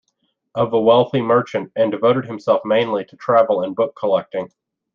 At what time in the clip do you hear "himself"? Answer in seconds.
2.25-2.59